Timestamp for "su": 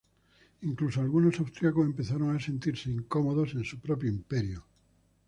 3.63-3.77